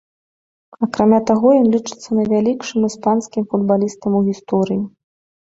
[0.85, 4.81] Акрамя таго, ён лічыцца найвялікшым іспанскім футбалістам у гісторыі.